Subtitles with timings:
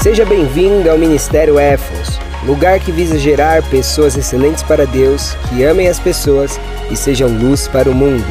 [0.00, 5.88] Seja bem-vindo ao Ministério Éfos, lugar que visa gerar pessoas excelentes para Deus, que amem
[5.88, 6.58] as pessoas
[6.88, 8.24] e sejam luz para o mundo.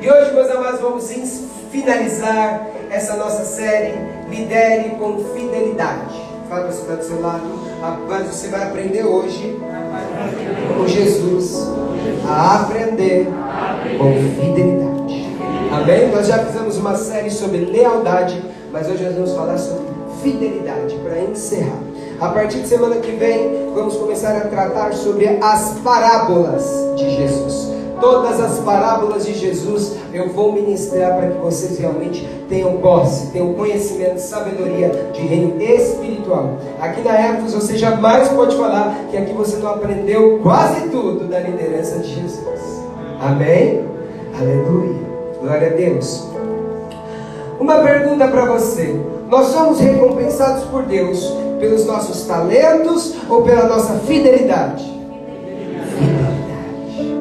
[0.00, 1.12] E hoje, meus amados, vamos
[1.70, 3.92] finalizar essa nossa série
[4.30, 6.14] Lidere com Fidelidade.
[6.48, 7.44] Fala para você do seu lado,
[8.08, 9.60] mas você vai aprender hoje
[10.74, 11.68] com Jesus
[12.26, 13.28] a aprender
[13.98, 14.93] com fidelidade.
[15.74, 16.08] Amém?
[16.08, 18.40] Nós já fizemos uma série sobre lealdade,
[18.72, 19.86] mas hoje nós vamos falar sobre
[20.22, 21.80] fidelidade para encerrar.
[22.20, 26.64] A partir de semana que vem, vamos começar a tratar sobre as parábolas
[26.96, 27.74] de Jesus.
[28.00, 33.52] Todas as parábolas de Jesus eu vou ministrar para que vocês realmente tenham posse, tenham
[33.54, 36.56] conhecimento, sabedoria de reino espiritual.
[36.80, 41.40] Aqui na Ecos você jamais pode falar que aqui você não aprendeu quase tudo da
[41.40, 42.60] liderança de Jesus.
[43.20, 43.84] Amém?
[44.38, 45.13] Aleluia.
[45.44, 46.26] Glória a Deus.
[47.60, 51.22] Uma pergunta para você: Nós somos recompensados por Deus
[51.60, 54.84] pelos nossos talentos ou pela nossa fidelidade?
[55.98, 57.18] Fidelidade.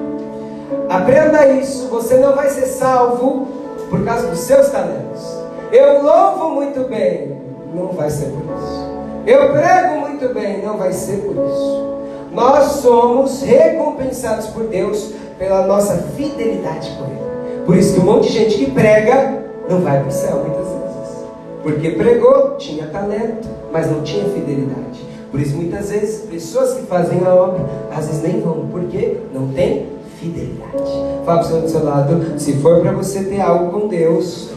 [0.88, 1.89] Aprenda isso.
[1.89, 3.45] Você não vai ser salvo
[3.89, 5.21] por causa dos seus talentos.
[5.69, 7.38] Eu louvo muito bem,
[7.75, 8.94] não vai ser por isso.
[9.27, 11.94] Eu prego muito bem, não vai ser por isso.
[12.31, 17.32] Nós somos recompensados por Deus pela nossa fidelidade com Ele.
[17.66, 20.67] Por isso que um monte de gente que prega não vai para o céu muitas
[20.67, 21.23] vezes.
[21.64, 25.02] Porque pregou, tinha talento, mas não tinha fidelidade.
[25.31, 29.47] Por isso muitas vezes pessoas que fazem a obra, às vezes nem vão, porque não
[29.47, 29.88] tem
[30.19, 30.91] fidelidade.
[31.25, 34.50] Fala para o do seu lado, se for para você ter algo com Deus,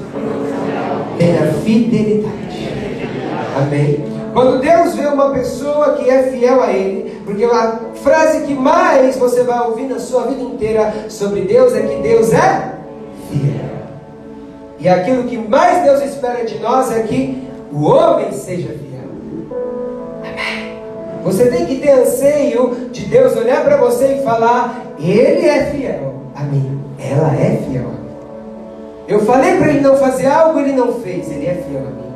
[1.17, 2.69] tenha fidelidade.
[3.57, 4.05] Amém?
[4.35, 9.17] Quando Deus vê uma pessoa que é fiel a Ele, porque a frase que mais
[9.17, 12.76] você vai ouvir na sua vida inteira sobre Deus é que Deus é
[13.29, 13.77] fiel.
[14.79, 19.09] E aquilo que mais Deus espera de nós é que o homem seja fiel.
[20.21, 20.77] Amém.
[21.25, 26.15] Você tem que ter anseio de Deus olhar para você e falar: Ele é fiel
[26.35, 28.07] a mim, ela é fiel a mim.
[29.09, 32.07] Eu falei para ele não fazer algo, ele não fez, ele é fiel a mim.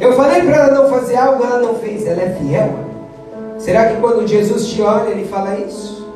[0.00, 3.58] Eu falei para ela não fazer algo, ela não fez, ela é fiel a mim.
[3.58, 6.06] Será que quando Jesus te olha, ele fala isso?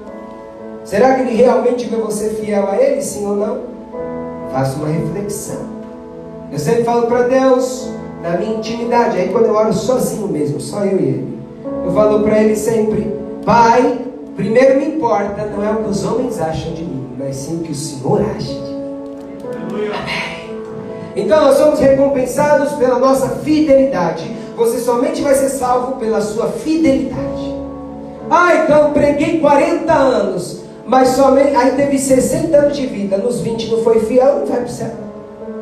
[0.84, 3.77] Será que ele realmente vê você fiel a ele, sim ou não?
[4.58, 5.60] Faça uma reflexão.
[6.50, 7.88] Eu sempre falo para Deus,
[8.20, 11.38] na minha intimidade, aí quando eu oro sozinho mesmo, só eu e Ele,
[11.84, 14.00] eu falo para Ele sempre: Pai,
[14.34, 17.60] primeiro me importa não é o que os homens acham de mim, mas sim o
[17.60, 19.90] que o Senhor acha de mim.
[19.94, 20.50] Amém.
[21.14, 24.28] Então nós somos recompensados pela nossa fidelidade.
[24.56, 27.54] Você somente vai ser salvo pela sua fidelidade.
[28.28, 30.57] Ah, então preguei 40 anos
[30.88, 34.56] mas somente, aí teve 60 anos de vida, nos 20 não foi fiel, não vai
[34.56, 34.90] para o céu.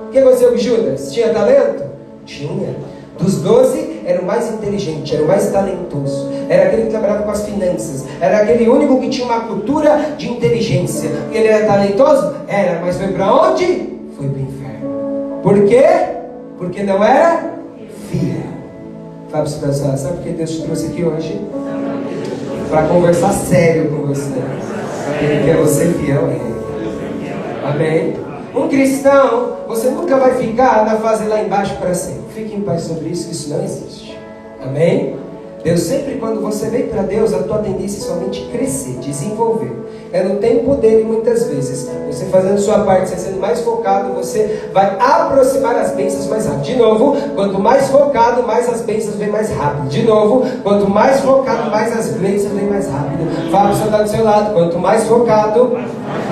[0.06, 1.12] O que aconteceu com Judas?
[1.12, 1.82] Tinha talento?
[2.24, 2.76] Tinha.
[3.18, 7.30] Dos 12, era o mais inteligente, era o mais talentoso, era aquele que trabalhava com
[7.30, 11.10] as finanças, era aquele único que tinha uma cultura de inteligência.
[11.32, 12.34] Ele era talentoso?
[12.46, 13.64] Era, mas foi para onde?
[14.16, 15.40] Foi para o inferno.
[15.42, 15.86] Por quê?
[16.56, 17.52] Porque não era
[18.10, 18.46] fiel.
[19.28, 21.40] Fábio, você sabe por que Deus te trouxe aqui hoje?
[22.70, 24.30] Para conversar sério com você.
[25.44, 26.56] Quer você fiel a Ele.
[27.64, 28.14] Amém?
[28.54, 32.22] Um cristão, você nunca vai ficar na fase lá embaixo para sempre.
[32.34, 34.18] Fique em paz sobre isso, isso não existe.
[34.62, 35.16] Amém?
[35.66, 39.72] Deus sempre, quando você vem para Deus, a tua tendência é somente crescer, desenvolver.
[40.12, 44.70] É no tempo dele, muitas vezes, você fazendo sua parte, você sendo mais focado, você
[44.72, 46.62] vai aproximar as bênçãos mais rápido.
[46.62, 49.88] De novo, quanto mais focado, mais as bênçãos vêm mais rápido.
[49.88, 53.50] De novo, quanto mais focado, mais as bênçãos vêm mais rápido.
[53.50, 55.76] Fala para o está do seu lado, quanto mais focado,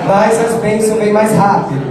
[0.07, 1.81] mais as bênçãos vêm mais rápido.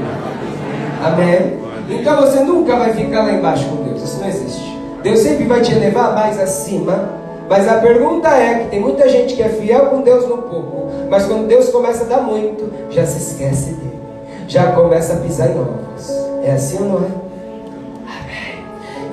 [1.05, 1.59] Amém?
[1.91, 4.81] Então você nunca vai ficar lá embaixo com Deus, isso não existe.
[5.03, 9.35] Deus sempre vai te levar mais acima mas a pergunta é que tem muita gente
[9.35, 13.07] que é fiel com Deus no pouco, mas quando Deus começa a dar muito, já
[13.07, 14.01] se esquece dele,
[14.49, 16.11] já começa a pisar em ovos.
[16.43, 17.25] É assim ou não é?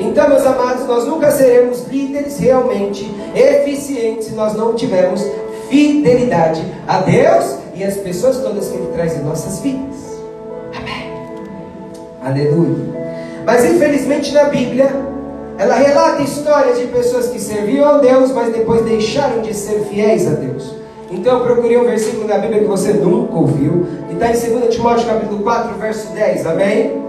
[0.01, 5.23] Então, meus amados, nós nunca seremos líderes realmente eficientes se nós não tivermos
[5.69, 10.19] fidelidade a Deus e às pessoas todas que Ele traz em nossas vidas.
[10.75, 11.13] Amém.
[12.23, 13.01] Aleluia.
[13.45, 14.91] Mas infelizmente na Bíblia
[15.57, 20.27] ela relata histórias de pessoas que serviam a Deus, mas depois deixaram de ser fiéis
[20.27, 20.75] a Deus.
[21.11, 24.73] Então eu procurei um versículo na Bíblia que você nunca ouviu, e está em 2
[24.73, 27.01] Timóteo capítulo 4, verso 10, amém?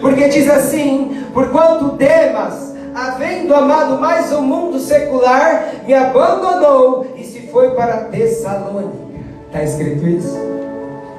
[0.00, 7.48] Porque diz assim, porquanto Demas, havendo amado mais o mundo secular, me abandonou e se
[7.48, 9.10] foi para Tessalônica.
[9.46, 10.38] Está escrito isso?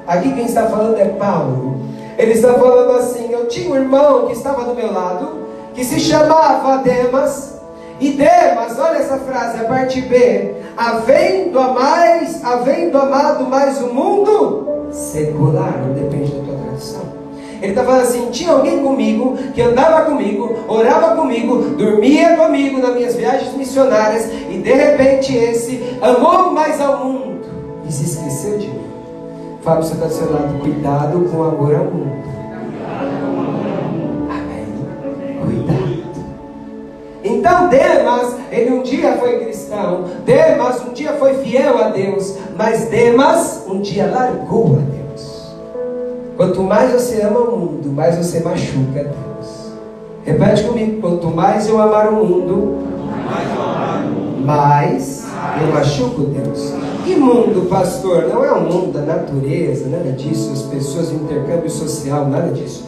[0.07, 1.79] Aqui quem está falando é Paulo.
[2.17, 5.40] Ele está falando assim: eu tinha um irmão que estava do meu lado,
[5.73, 7.59] que se chamava Demas.
[7.99, 13.93] E Demas, olha essa frase, a parte B, havendo a mais, havendo amado mais o
[13.93, 17.01] mundo secular, não depende da tua tradução.
[17.61, 22.95] Ele está falando assim: tinha alguém comigo, que andava comigo, orava comigo, dormia comigo nas
[22.95, 27.41] minhas viagens missionárias, e de repente esse amou mais ao mundo
[27.87, 28.81] e se esqueceu de mim.
[29.63, 32.40] Para você está do seu lado, cuidado com o amor ao mundo.
[37.41, 42.85] Então Demas, ele um dia foi cristão, Demas um dia foi fiel a Deus, mas
[42.85, 45.55] Demas um dia largou a Deus.
[46.37, 49.71] Quanto mais você ama o mundo, mais você machuca Deus.
[50.23, 52.77] Repete comigo: quanto mais eu amar o mundo,
[54.45, 55.25] mais
[55.59, 56.75] eu machuco Deus.
[57.03, 58.27] Que mundo, pastor?
[58.27, 62.85] Não é o mundo da natureza, nada disso, as pessoas, intercâmbio social, nada disso.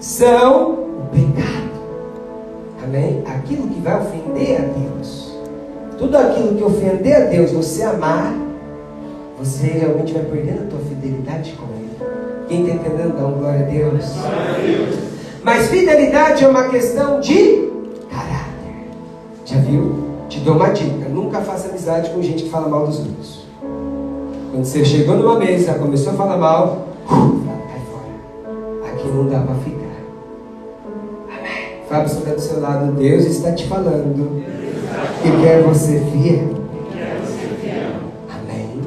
[0.00, 1.59] São o pecado.
[3.26, 5.32] Aquilo que vai ofender a Deus.
[5.98, 8.34] Tudo aquilo que ofender a Deus, você amar,
[9.38, 11.90] você realmente vai perdendo a tua fidelidade com Ele.
[12.48, 14.04] Quem está entendendo, dá glória a Deus.
[15.42, 17.70] Mas fidelidade é uma questão de
[18.10, 18.88] caráter.
[19.44, 20.10] Já viu?
[20.28, 23.46] Te dou uma dica: nunca faça amizade com gente que fala mal dos outros.
[24.50, 28.92] Quando você chegou numa mesa, começou a falar mal, cai fora.
[28.92, 29.69] Aqui não dá para.
[31.90, 34.44] Fábio, está do seu lado, Deus está te falando
[35.20, 36.50] que quer você fiel.
[38.30, 38.80] Amém.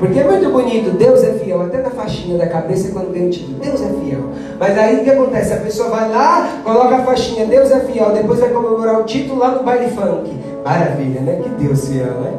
[0.00, 3.30] Porque é muito bonito, Deus é fiel, até na faixinha da cabeça quando tem o
[3.30, 4.30] título, Deus é fiel.
[4.58, 5.52] Mas aí o que acontece?
[5.52, 9.38] A pessoa vai lá, coloca a faixinha, Deus é fiel, depois vai comemorar o título
[9.38, 10.36] lá no baile funk.
[10.64, 11.40] Maravilha, né?
[11.40, 12.32] Que Deus fiel, né?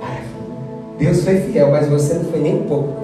[0.00, 0.98] Maravilha.
[0.98, 2.97] Deus foi fiel, mas você não foi nem um pouco.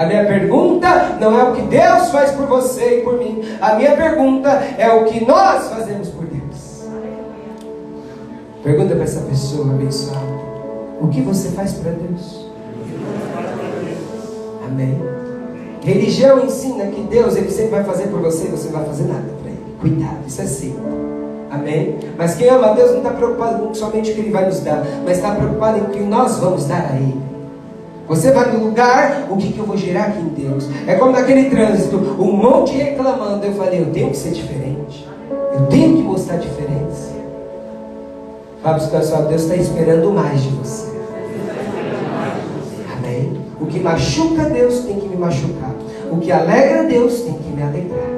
[0.00, 3.44] A minha pergunta não é o que Deus faz por você e por mim.
[3.60, 4.48] A minha pergunta
[4.78, 6.86] é o que nós fazemos por Deus.
[8.62, 10.24] Pergunta para essa pessoa abençoada:
[11.02, 12.46] O que você faz para Deus?
[14.66, 14.98] Amém.
[15.82, 19.04] Religião ensina que Deus ele sempre vai fazer por você e você não vai fazer
[19.04, 19.76] nada para ele.
[19.82, 20.94] Cuidado, isso é simples.
[21.50, 21.98] Amém?
[22.16, 24.60] Mas quem ama a Deus não está preocupado com somente o que Ele vai nos
[24.60, 27.29] dar, mas está preocupado em o que nós vamos dar a Ele.
[28.10, 30.68] Você vai no lugar, o que, que eu vou gerar aqui em Deus?
[30.84, 33.46] É como naquele trânsito, um monte reclamando.
[33.46, 35.08] Eu falei, eu tenho que ser diferente.
[35.52, 37.12] Eu tenho que mostrar diferença.
[38.64, 40.90] Fábio pessoal, Deus está esperando mais de você.
[42.98, 43.40] Amém?
[43.60, 45.72] O que machuca Deus tem que me machucar.
[46.10, 48.10] O que alegra Deus tem que me alegrar.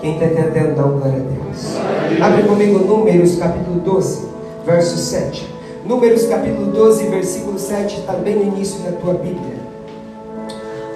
[0.00, 2.20] Quem está entendendo, dá um glória a Deus.
[2.20, 4.26] Abre comigo Números capítulo 12,
[4.66, 5.53] verso 7.
[5.86, 9.58] Números capítulo 12, versículo 7, está bem no início da tua Bíblia.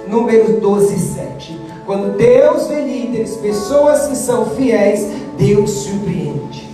[0.07, 1.61] Números 12, 7.
[1.85, 5.07] Quando Deus vê líderes, pessoas que são fiéis,
[5.37, 6.67] Deus surpreende.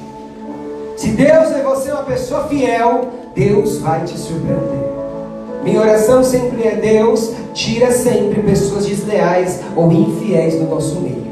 [0.95, 4.85] Se Deus é você uma pessoa fiel, Deus vai te surpreender.
[5.62, 11.25] Minha oração sempre é: Deus, tira sempre pessoas desleais ou infiéis do nosso meio.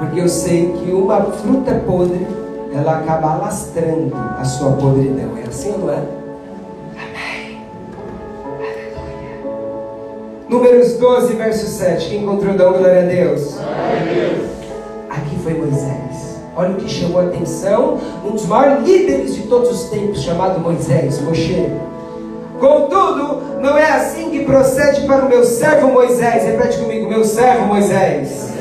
[0.00, 2.26] Porque eu sei que uma fruta podre,
[2.74, 5.36] ela acaba alastrando a sua podridão.
[5.36, 6.02] É assim ou não é?
[6.96, 7.60] Amém.
[8.58, 9.38] Aleluia.
[10.48, 12.10] Números 12, verso 7.
[12.10, 13.58] Quem encontrou, dá glória a Deus.
[15.08, 16.38] Aqui foi Moisés.
[16.56, 17.98] Olha o que chamou a atenção.
[18.24, 21.70] Um dos maiores líderes de todos os tempos, chamado Moisés, Moshe.
[22.58, 26.42] Contudo, não é assim que procede para o meu servo Moisés.
[26.44, 28.52] Repete comigo, meu servo Moisés.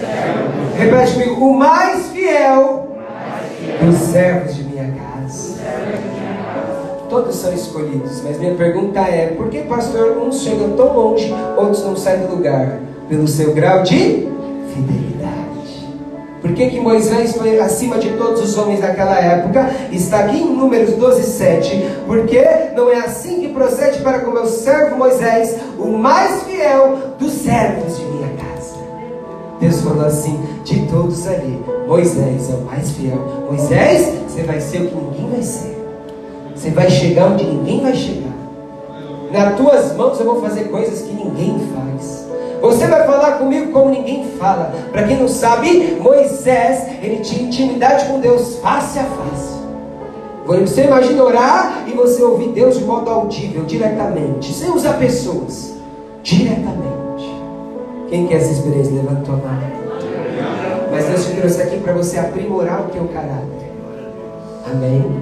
[0.78, 2.87] Repete comigo, o mais fiel
[3.88, 5.56] dos servos de minha casa.
[7.10, 11.84] Todos são escolhidos, mas minha pergunta é: por que, pastor, uns chegam tão longe, outros
[11.84, 12.80] não saem do lugar?
[13.08, 14.28] Pelo seu grau de
[14.74, 15.08] fidelidade.
[16.42, 19.70] Por que, que Moisés foi acima de todos os homens daquela época?
[19.92, 21.90] Está aqui em Números 12, 7.
[22.06, 22.44] Porque
[22.76, 27.98] não é assim que procede para com meu servo Moisés, o mais fiel dos servos
[27.98, 28.76] de minha casa.
[29.62, 30.38] Deus falou assim:
[30.68, 33.46] de todos ali, Moisés é o mais fiel.
[33.48, 35.78] Moisés, você vai ser o que ninguém vai ser.
[36.54, 38.36] Você vai chegar onde ninguém vai chegar.
[39.32, 42.28] Nas tuas mãos eu vou fazer coisas que ninguém faz.
[42.62, 44.74] Você vai falar comigo como ninguém fala.
[44.92, 49.58] Para quem não sabe, Moisés, ele tinha intimidade com Deus face a face.
[50.46, 55.76] Você imagina orar e você ouvir Deus de modo audível, diretamente, sem usar pessoas,
[56.24, 56.88] diretamente.
[58.10, 58.94] Quem quer essa experiência?
[58.94, 59.77] Levanta a mão.
[60.98, 63.72] Mas Deus te trouxe aqui para você aprimorar o teu caráter.
[64.66, 65.22] Amém?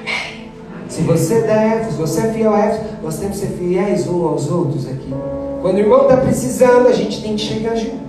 [0.00, 0.50] Amém.
[0.88, 4.24] Se você da Éfeso, você é fiel a Éfeso, nós temos que ser fiéis uns
[4.24, 5.14] aos outros aqui.
[5.60, 8.00] Quando o irmão está precisando, a gente tem que chegar junto.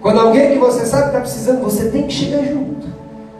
[0.00, 2.86] Quando alguém que você sabe está precisando, você tem que chegar junto.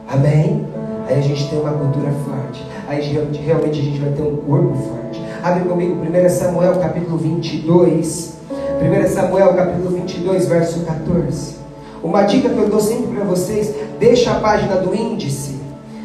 [0.09, 0.67] Amém?
[1.07, 2.67] Aí a gente tem uma cultura forte.
[2.89, 5.23] Aí realmente a gente vai ter um corpo forte.
[5.45, 8.35] Abre comigo 1 Samuel capítulo 22.
[8.51, 11.68] 1 Samuel capítulo 22, verso 14.
[12.03, 15.57] Uma dica que eu dou sempre para vocês: deixa a página do índice,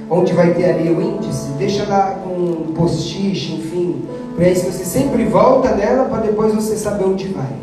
[0.10, 4.04] onde vai ter ali o índice, deixa lá com um post-it, enfim.
[4.36, 7.54] Para aí você sempre volta nela para depois você saber onde vai.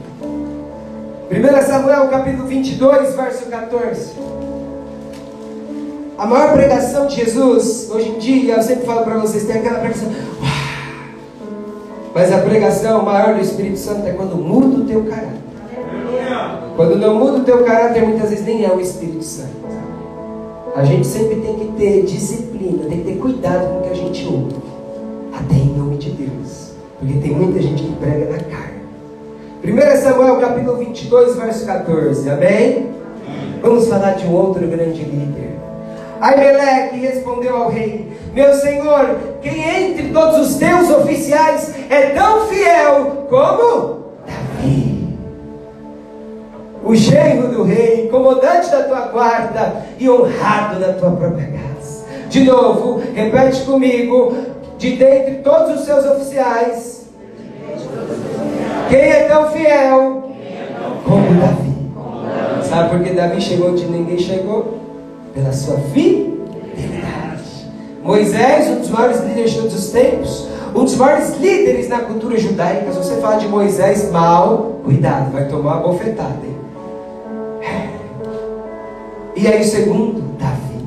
[1.30, 4.12] 1 Samuel capítulo 22, verso 14.
[6.18, 9.78] A maior pregação de Jesus, hoje em dia, eu sempre falo para vocês, tem aquela
[9.78, 10.08] pregação.
[12.14, 15.49] Mas a pregação maior do Espírito Santo é quando muda o teu caráter.
[16.80, 19.68] Quando não muda o teu caráter, muitas vezes nem é o Espírito Santo.
[20.74, 23.94] A gente sempre tem que ter disciplina, tem que ter cuidado com o que a
[23.94, 24.56] gente ouve.
[25.30, 26.70] Até em nome de Deus.
[26.98, 28.80] Porque tem muita gente que prega na carne.
[29.62, 32.30] 1 Samuel capítulo 22, verso 14.
[32.30, 32.86] Amém?
[33.60, 35.58] Vamos falar de um outro grande líder.
[36.18, 43.26] Aimeleque respondeu ao rei: Meu senhor, quem entre todos os teus oficiais é tão fiel
[43.28, 43.99] como
[46.90, 52.04] o genro do rei, comandante da tua guarda e honrado na tua própria casa.
[52.28, 54.36] De novo, repete comigo:
[54.78, 57.08] de dentre todos os seus oficiais,
[58.88, 60.30] quem é tão fiel
[61.04, 62.68] como Davi?
[62.68, 64.80] Sabe por que Davi chegou onde ninguém chegou?
[65.34, 66.40] pela sua fidelidade.
[68.02, 72.38] Moisés, um dos maiores líderes de todos os tempos, um dos maiores líderes na cultura
[72.38, 72.92] judaica.
[72.92, 76.38] Se você falar de Moisés mal, cuidado, vai tomar uma bofetada.
[76.44, 76.59] Hein?
[79.40, 80.84] E aí, segundo, Davi,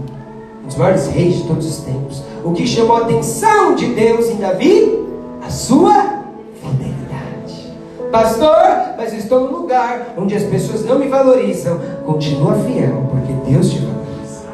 [0.63, 2.21] um dos maiores reis de todos os tempos.
[2.43, 5.07] O que chamou a atenção de Deus em Davi?
[5.43, 6.21] A sua
[6.61, 7.73] fidelidade.
[8.11, 11.79] Pastor, mas estou num lugar onde as pessoas não me valorizam.
[12.05, 14.45] Continua fiel, porque Deus te valoriza.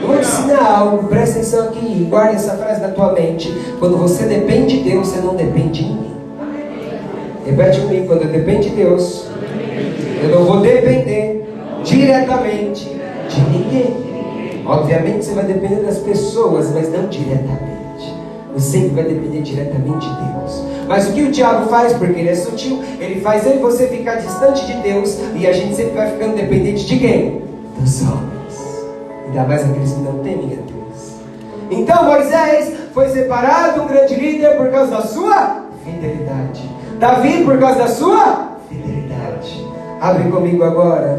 [0.00, 3.52] Eu vou te ensinar algo, presta atenção aqui, guarde essa frase na tua mente.
[3.78, 6.16] Quando você depende de Deus, você não depende de ninguém.
[7.44, 9.26] Repete comigo, quando eu dependo de Deus,
[10.22, 11.46] eu não vou depender
[11.84, 12.95] diretamente
[13.36, 14.64] de ninguém.
[14.66, 18.14] Obviamente você vai depender das pessoas, mas não diretamente.
[18.54, 20.64] Você sempre vai depender diretamente de Deus.
[20.88, 23.86] Mas o que o diabo faz, porque ele é sutil, ele faz eu e você
[23.86, 27.42] ficar distante de Deus e a gente sempre vai ficando dependente de quem?
[27.78, 28.84] Dos homens.
[29.26, 31.16] Ainda mais aqueles que não temem a Deus.
[31.70, 36.70] Então Moisés foi separado um grande líder por causa da sua fidelidade.
[36.98, 39.66] Davi por causa da sua fidelidade.
[40.00, 41.18] Abre comigo agora.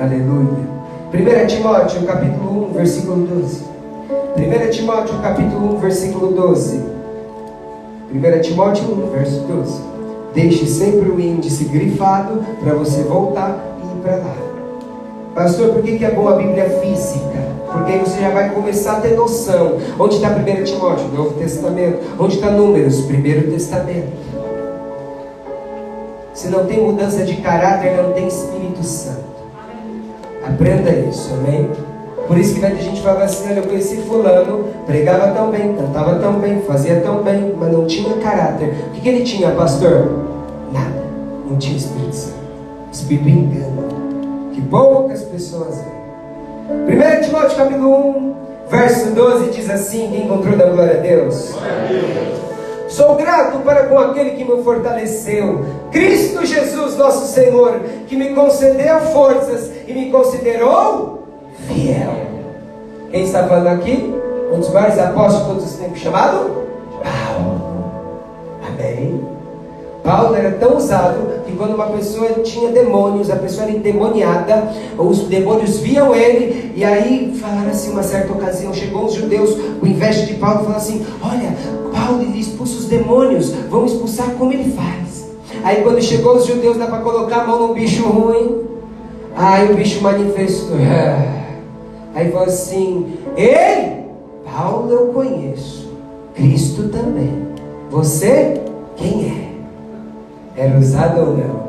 [0.00, 0.77] Aleluia.
[1.10, 3.64] 1 Timóteo capítulo 1, versículo 12.
[4.36, 6.82] 1 Timóteo capítulo 1, versículo 12.
[8.12, 9.80] 1 Timóteo 1, verso 12.
[10.34, 14.36] Deixe sempre o índice grifado para você voltar e ir para lá.
[15.34, 17.38] Pastor, por que, que é boa a Bíblia física?
[17.72, 19.78] Porque aí você já vai começar a ter noção.
[19.98, 21.08] Onde está 1 Timóteo?
[21.08, 22.00] Novo Testamento.
[22.18, 23.00] Onde está Números?
[23.00, 24.12] Primeiro Testamento.
[26.34, 29.37] Se não tem mudança de caráter, não tem Espírito Santo.
[30.48, 31.70] Aprenda isso, amém?
[32.26, 36.18] Por isso que ter gente falar assim, olha, eu conheci fulano, pregava tão bem, cantava
[36.18, 38.74] tão bem, fazia tão bem, mas não tinha caráter.
[38.88, 40.10] O que, que ele tinha, pastor?
[40.72, 41.02] Nada.
[41.48, 42.38] Não tinha Espírito Santo.
[42.92, 43.82] Espírito engana
[44.52, 47.18] que poucas pessoas veem.
[47.18, 48.34] 1 Timóteo capítulo 1,
[48.70, 51.54] verso 12 diz assim: Quem encontrou da glória a Deus?
[52.88, 58.98] Sou grato para com aquele que me fortaleceu, Cristo Jesus, nosso Senhor, que me concedeu
[59.12, 61.22] forças e me considerou
[61.66, 62.12] fiel.
[63.10, 64.14] Quem está falando aqui?
[64.52, 66.50] Um dos maiores apóstolos de todos os tempos, chamado
[67.02, 67.60] Paulo.
[68.66, 69.26] Amém.
[70.04, 75.20] Paulo era tão usado que quando uma pessoa tinha demônios, a pessoa era endemoniada, os
[75.20, 80.24] demônios viam ele, e aí falaram assim, uma certa ocasião, chegou os judeus, o inveja
[80.26, 81.54] de Paulo, falou assim: Olha,
[81.92, 85.28] Paulo expulsa os demônios, vamos expulsar como ele faz.
[85.64, 88.67] Aí quando chegou os judeus, dá para colocar a mão no bicho ruim.
[89.38, 90.76] Aí o bicho manifestou.
[92.12, 94.04] Aí falou assim: Ei,
[94.44, 95.92] Paulo eu conheço,
[96.34, 97.46] Cristo também.
[97.88, 98.60] Você,
[98.96, 99.52] quem
[100.56, 100.60] é?
[100.60, 101.68] Era usado ou não?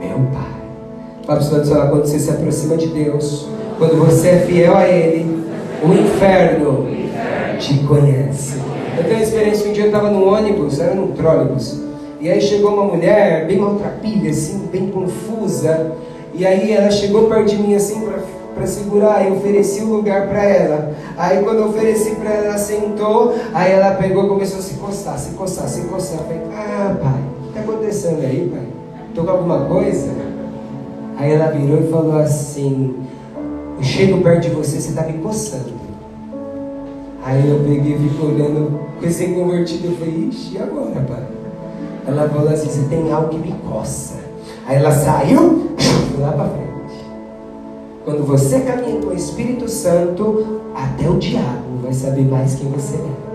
[0.00, 0.56] Meu Pai.
[1.26, 3.46] Fala para quando você se aproxima de Deus,
[3.78, 5.44] quando você é fiel a Ele,
[5.82, 6.86] o inferno
[7.58, 8.58] te conhece.
[8.96, 11.82] Eu tenho uma experiência, um dia eu estava no ônibus, era num trólebus,
[12.20, 15.92] e aí chegou uma mulher bem maltrapilha, assim, bem confusa,
[16.34, 18.06] e aí ela chegou perto de mim assim
[18.54, 20.94] para segurar, eu ofereci o um lugar para ela.
[21.16, 24.74] Aí quando eu ofereci para ela, ela sentou, aí ela pegou e começou a se
[24.74, 26.20] encostar, se encostar, se encostar.
[26.20, 28.66] Eu falei, ah pai, está acontecendo aí, pai?
[29.14, 30.10] Tô com alguma coisa?
[31.16, 32.94] Aí ela virou e falou assim:
[33.78, 35.72] Eu chego perto de você, você está me coçando.
[37.24, 41.22] Aí eu peguei e fico olhando, recém-convertido, eu falei: Ixi, e agora, pai?
[42.06, 44.25] Ela falou assim: Você tem algo que me coça.
[44.66, 46.66] Aí ela saiu, foi lá para frente.
[48.04, 52.96] Quando você caminha com o Espírito Santo, até o diabo vai saber mais quem você
[52.96, 53.26] é.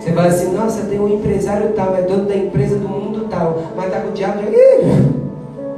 [0.00, 3.58] Você fala assim, nossa, tem um empresário tal, é dono da empresa do mundo tal,
[3.76, 4.84] mas tá com o diabo, Ih,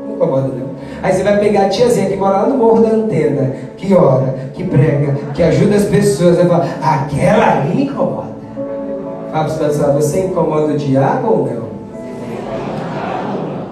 [0.06, 0.70] não incomoda não.
[1.02, 4.34] Aí você vai pegar a tiazinha que mora lá no morro da antena, que ora,
[4.54, 8.34] que prega, que ajuda as pessoas, vai falar, aquela ali incomoda.
[9.30, 9.48] Fala
[9.92, 11.63] você incomoda o diabo ou não?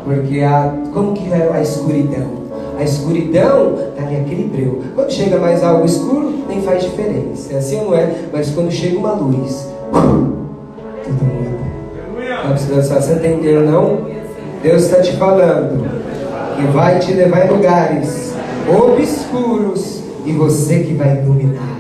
[0.05, 2.43] Porque a, como que é a escuridão?
[2.79, 4.83] A escuridão está ali aquele breu.
[4.95, 7.53] Quando chega mais algo escuro, nem faz diferença.
[7.55, 8.13] É assim ou não é?
[8.33, 9.69] Mas quando chega uma luz,
[11.05, 11.63] tudo muda.
[12.57, 14.07] Você entendeu, não?
[14.63, 15.85] Deus está te falando
[16.57, 18.33] que vai te levar em lugares
[18.69, 21.77] obscuros e você que vai iluminar.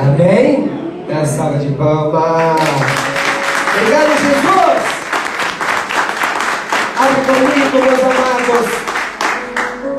[0.00, 0.70] Amém?
[1.08, 2.60] Dá salva de palmas.
[3.76, 4.51] Obrigado, Jesus.
[8.62, 8.92] Amados.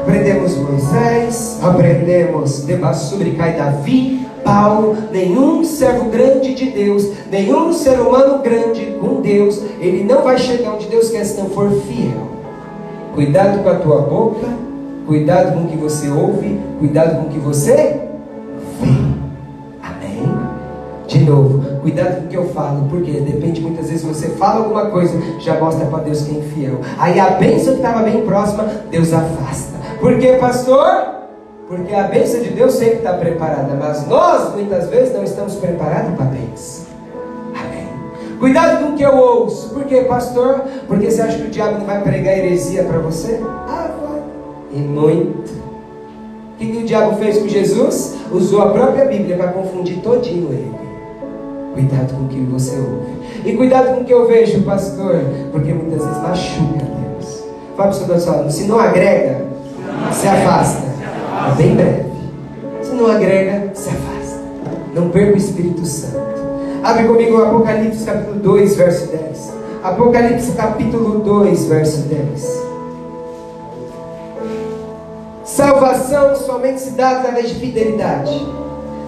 [0.01, 2.65] Aprendemos Moisés, aprendemos
[2.95, 9.61] sobre Cai Davi, Paulo, nenhum servo grande de Deus, nenhum ser humano grande com Deus,
[9.79, 12.33] ele não vai chegar onde Deus quer se não for fiel.
[13.15, 14.47] Cuidado com a tua boca,
[15.07, 18.01] cuidado com o que você ouve, cuidado com o que você
[18.81, 18.97] vê.
[19.81, 20.23] Amém?
[21.07, 24.87] De novo, cuidado com o que eu falo, porque depende muitas vezes você fala alguma
[24.87, 26.79] coisa, já mostra para Deus que é infiel.
[26.97, 29.77] Aí a bênção que estava bem próxima, Deus afasta.
[29.99, 31.13] Por que, pastor?
[31.67, 36.15] Porque a bênção de Deus sempre está preparada, mas nós muitas vezes não estamos preparados
[36.15, 36.85] para a bênção.
[37.53, 37.87] Amém.
[38.39, 39.69] Cuidado com o que eu ouço.
[39.73, 40.63] Por que, pastor?
[40.87, 43.39] Porque você acha que o diabo não vai pregar heresia para você?
[43.67, 44.21] Ah, vai.
[44.71, 45.51] E muito.
[46.53, 48.15] O que, que o diabo fez com Jesus?
[48.31, 50.82] Usou a própria Bíblia para confundir todinho ele.
[51.73, 53.13] Cuidado com o que você ouve.
[53.45, 55.19] E cuidado com o que eu vejo, pastor,
[55.51, 57.43] porque muitas vezes machuca Deus.
[57.75, 59.45] Fala para o seu Deus, se não agrega,
[60.11, 60.83] se afasta.
[61.51, 62.05] É bem breve.
[62.81, 64.41] Se não agrega, se afasta.
[64.93, 66.33] Não perca o Espírito Santo.
[66.83, 69.53] Abre comigo Apocalipse capítulo 2, verso 10.
[69.83, 72.63] Apocalipse capítulo 2, verso 10.
[75.43, 78.39] Salvação somente se dá através de fidelidade.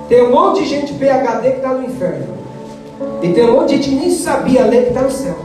[0.10, 2.35] Tem um monte de gente PHD que está no inferno.
[3.22, 5.36] E tem um monte de gente que nem sabia ler que está no céu.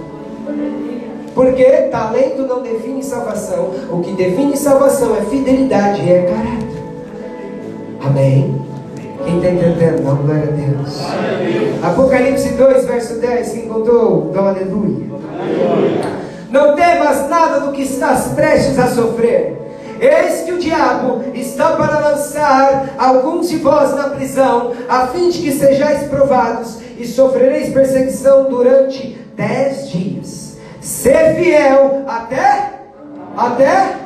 [1.35, 3.71] Porque talento não define salvação.
[3.91, 6.71] O que define salvação é fidelidade e é caráter.
[8.05, 8.61] Amém?
[9.25, 10.05] Quem está entendendo?
[10.05, 11.01] Dá glória a Deus.
[11.83, 13.53] Apocalipse 2, verso 10.
[13.53, 14.31] Quem contou?
[14.33, 15.07] Dá um aleluia.
[16.51, 19.57] Não temas nada do que estás prestes a sofrer.
[20.01, 25.39] Eis que o diabo está para lançar alguns de vós na prisão, a fim de
[25.41, 30.59] que sejais provados e sofrereis perseguição durante dez dias.
[30.81, 32.81] Ser fiel até,
[33.37, 33.97] até,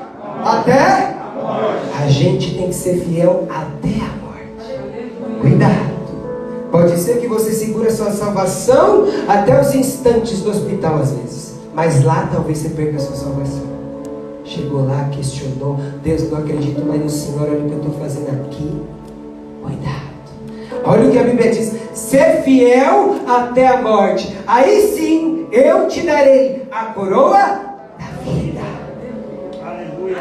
[0.44, 1.14] até.
[2.00, 5.40] A gente tem que ser fiel até a morte.
[5.40, 5.94] Cuidado.
[6.70, 11.54] Pode ser que você segure a sua salvação até os instantes do hospital às vezes.
[11.74, 13.74] Mas lá talvez você perca a sua salvação.
[14.44, 18.30] Chegou lá, questionou, Deus, não acredito mais no Senhor, olha o que eu estou fazendo
[18.30, 18.82] aqui.
[19.62, 20.13] Cuidado.
[20.84, 24.36] Olha o que a Bíblia diz: ser fiel até a morte.
[24.46, 27.38] Aí sim eu te darei a coroa
[27.98, 28.60] da vida.
[29.64, 30.18] Aleluia.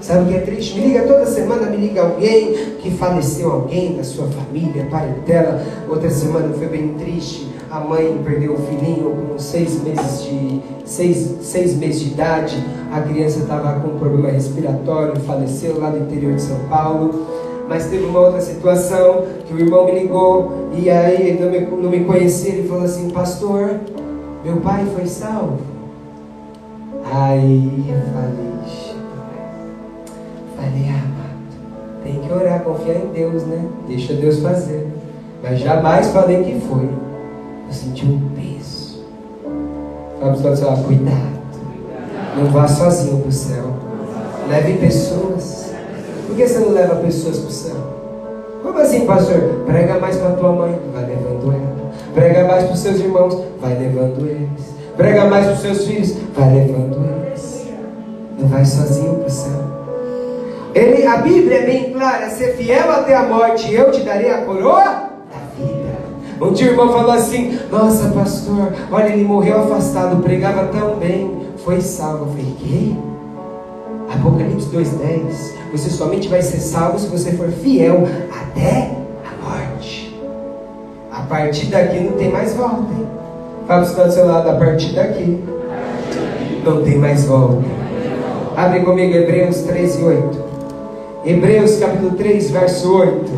[0.00, 0.80] Sabe o que é triste?
[0.80, 5.62] Me liga toda semana, me liga alguém que faleceu alguém da sua família, parentela.
[5.88, 7.48] Outra semana foi bem triste.
[7.70, 12.56] A mãe perdeu o filhinho com seis meses de seis, seis meses de idade.
[12.90, 17.39] A criança estava com um problema respiratório, faleceu lá no interior de São Paulo.
[17.70, 21.82] Mas teve uma outra situação que o irmão me ligou e aí ele não me,
[21.82, 22.54] não me conhecia.
[22.54, 23.76] Ele falou assim: Pastor,
[24.44, 25.60] meu pai foi salvo.
[27.04, 28.50] Aí eu falei:
[30.56, 33.64] Falei, amado, tem que orar, confiar em Deus, né?
[33.86, 34.88] Deixa Deus fazer.
[35.40, 36.86] Mas jamais falei que foi.
[37.68, 39.04] Eu senti um peso.
[40.18, 41.40] Todos lá, cuidado.
[42.36, 43.64] Não vá sozinho para o céu.
[44.48, 45.69] Leve pessoas.
[46.30, 47.76] Por que você não leva pessoas para o céu?
[48.62, 49.64] Como assim, pastor?
[49.66, 51.90] Prega mais para tua mãe, vai levando ela.
[52.14, 54.64] Prega mais para os seus irmãos, vai levando eles.
[54.96, 57.66] Prega mais para os seus filhos, vai levando eles.
[58.38, 59.60] Não vai sozinho para o céu.
[60.72, 64.42] Ele, a Bíblia é bem clara: ser fiel até a morte, eu te darei a
[64.42, 65.10] coroa.
[66.40, 71.40] Um dia o irmão falou assim: Nossa, pastor, olha, ele morreu afastado, pregava tão bem
[71.64, 72.24] foi salvo.
[72.24, 72.94] Eu falei, quê?
[74.14, 75.59] Apocalipse 2,10.
[75.72, 78.90] Você somente vai ser salvo se você for fiel até
[79.24, 80.20] a morte.
[81.12, 82.92] A partir daqui não tem mais volta.
[82.92, 83.06] Hein?
[83.66, 85.38] Fala para do seu lado, a partir daqui
[86.64, 87.62] não tem mais volta.
[88.56, 90.44] Abre comigo Hebreus 13, 8.
[91.24, 93.30] Hebreus capítulo 3, verso 8.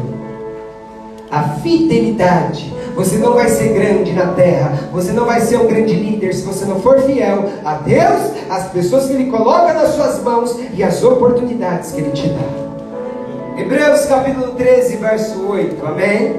[1.31, 2.73] A fidelidade.
[2.95, 4.73] Você não vai ser grande na terra.
[4.93, 8.69] Você não vai ser um grande líder se você não for fiel a Deus, as
[8.71, 13.61] pessoas que Ele coloca nas suas mãos e as oportunidades que Ele te dá.
[13.61, 15.87] Hebreus capítulo 13, verso 8.
[15.87, 16.37] Amém?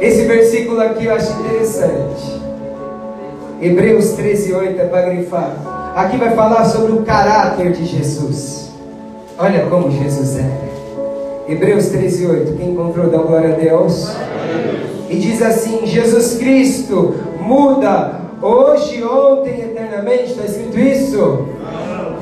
[0.00, 2.42] Esse versículo aqui eu acho interessante.
[3.60, 5.56] Hebreus 13, 8 é para grifar.
[5.96, 8.70] Aqui vai falar sobre o caráter de Jesus.
[9.38, 10.64] Olha como Jesus é.
[11.48, 12.52] Hebreus 13, 8.
[12.56, 14.10] Quem encontrou, dá glória a Deus.
[15.14, 20.32] E diz assim: Jesus Cristo muda hoje, ontem, eternamente.
[20.32, 21.46] Está escrito isso?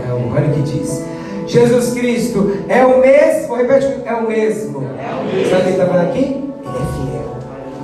[0.06, 0.30] Não.
[0.30, 1.02] Olha o que diz.
[1.46, 3.54] Jesus Cristo é o mesmo.
[3.54, 4.82] Repete, é o mesmo.
[4.82, 5.50] É o mesmo.
[5.50, 6.52] Sabe quem está falando aqui?
[6.66, 7.36] Ele é fiel.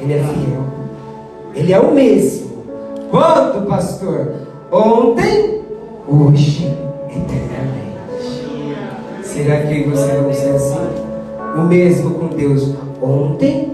[0.03, 0.65] Ele é fiel.
[1.55, 2.49] Ele é o mesmo.
[3.11, 4.35] Quando, pastor?
[4.71, 5.63] Ontem,
[6.07, 6.71] hoje,
[7.09, 7.89] eternamente.
[9.23, 10.87] Será que você vai ser assim?
[11.57, 13.73] O mesmo com Deus ontem,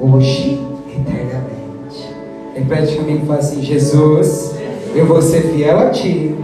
[0.00, 0.65] hoje,
[0.96, 2.14] eternamente.
[2.54, 4.54] Repete comigo, fala assim: Jesus,
[4.94, 6.34] eu vou ser fiel a Ti.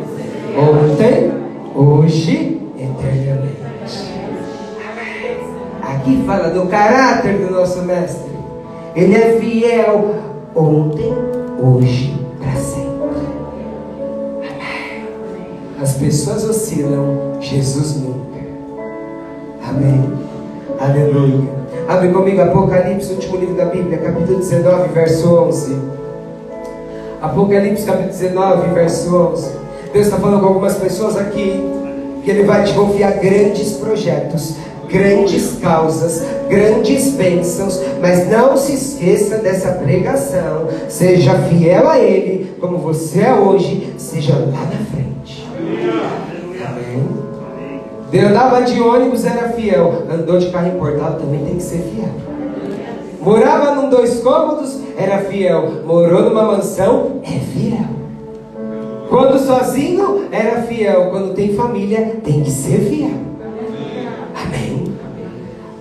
[0.57, 1.33] Ontem,
[1.75, 3.53] hoje, eternamente.
[5.83, 8.33] Aqui fala do caráter do nosso mestre.
[8.95, 10.15] Ele é fiel
[10.55, 11.13] ontem,
[11.59, 12.93] hoje, para sempre.
[14.41, 15.07] Amém.
[15.81, 18.23] As pessoas oscilam, Jesus nunca.
[19.67, 20.22] Amém.
[20.83, 21.49] Aleluia.
[21.87, 25.77] Abre comigo Apocalipse, último livro da Bíblia, capítulo 19, verso 11.
[27.23, 29.51] Apocalipse, capítulo 19, verso 11.
[29.93, 31.63] Deus está falando com algumas pessoas aqui
[32.25, 34.57] que Ele vai te confiar grandes projetos,
[34.89, 40.67] grandes causas, grandes bênçãos, mas não se esqueça dessa pregação.
[40.89, 45.12] Seja fiel a Ele, como você é hoje, seja lá na frente.
[48.19, 50.05] Andava de ônibus, era fiel.
[50.13, 52.11] Andou de carro importado, também tem que ser fiel.
[53.21, 55.85] Morava num dois cômodos, era fiel.
[55.87, 57.87] Morou numa mansão, é fiel.
[59.09, 61.11] Quando sozinho, era fiel.
[61.11, 63.13] Quando tem família, tem que ser fiel.
[64.35, 64.85] Amém.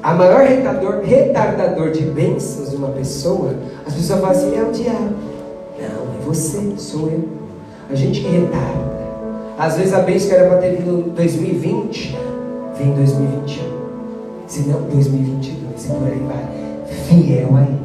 [0.03, 4.71] A maior retardador, retardador de bênçãos de uma pessoa, as pessoas falam assim, é o
[4.71, 5.15] diabo.
[5.79, 7.23] Não, é você, sou eu.
[7.89, 8.90] A gente que retarda.
[9.61, 12.17] Às vezes a bênção que era para ter vindo em 2020,
[12.79, 14.47] vem em 2021.
[14.47, 16.87] Se não, 2022, e por aí vai.
[17.05, 17.79] Fiel a Ele.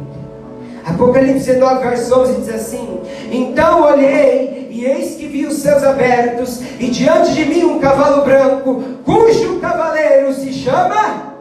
[0.87, 6.63] Apocalipse 9, verso 11 diz assim: Então olhei, e eis que vi os céus abertos,
[6.81, 11.35] e diante de mim um cavalo branco, cujo cavaleiro se chama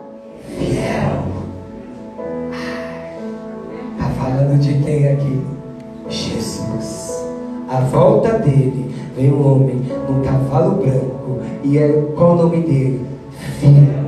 [0.50, 1.15] Fiel.
[3.93, 5.41] Está falando de quem aqui?
[6.10, 7.24] Jesus.
[7.69, 13.06] A volta dele vem um homem num cavalo branco, e é, qual o nome dele?
[13.60, 14.06] Fiel.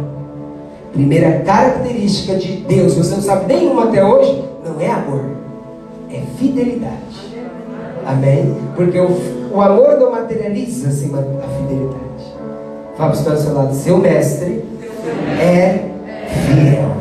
[0.93, 5.25] Primeira característica de Deus, você não sabe nenhuma até hoje, não é amor,
[6.11, 6.97] é fidelidade.
[8.05, 8.55] Amém?
[8.75, 9.09] Porque o,
[9.53, 12.07] o amor não materializa sem a fidelidade.
[12.95, 14.63] Fala para o seu lado, seu mestre
[15.39, 15.91] é
[16.47, 16.97] fiel.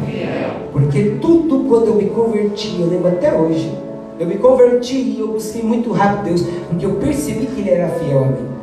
[0.73, 3.73] Porque tudo quando eu me converti, eu lembro até hoje,
[4.19, 7.89] eu me converti e eu busquei muito rápido Deus, porque eu percebi que Ele era
[7.89, 8.56] fiel a mim.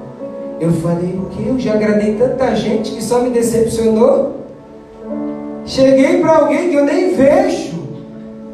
[0.63, 1.45] Eu falei, o que?
[1.45, 4.37] Eu já agradei tanta gente que só me decepcionou.
[5.65, 7.73] Cheguei para alguém que eu nem vejo,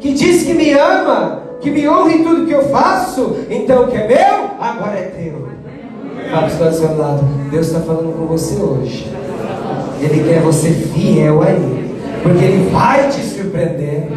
[0.00, 3.88] que diz que me ama, que me honra em tudo que eu faço, então o
[3.88, 5.48] que é meu, agora é teu.
[6.32, 9.08] Fala para do seu lado, Deus está falando com você hoje.
[10.00, 11.94] Ele quer você fiel a Ele,
[12.24, 14.08] porque Ele vai te surpreender.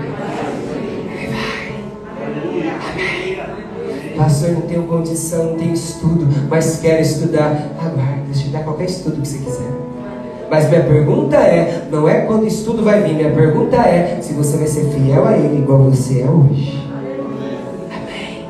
[4.17, 7.69] Pastor, não tenho condição, não tenho estudo, mas quero estudar.
[7.79, 9.71] Aguarde, deixa eu dar qualquer estudo que você quiser.
[10.49, 14.57] Mas minha pergunta é, não é quando estudo vai vir, minha pergunta é se você
[14.57, 16.79] vai ser fiel a Ele igual você é hoje.
[17.91, 18.45] Amém.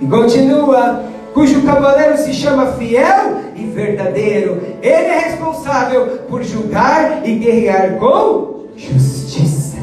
[0.00, 4.60] E continua, cujo cavaleiro se chama fiel e verdadeiro.
[4.82, 9.78] Ele é responsável por julgar e guerrear com justiça.